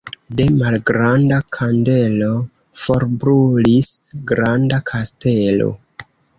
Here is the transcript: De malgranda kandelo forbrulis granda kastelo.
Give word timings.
De 0.37 0.45
malgranda 0.53 1.37
kandelo 1.57 2.31
forbrulis 2.85 3.93
granda 4.33 4.83
kastelo. 4.93 5.73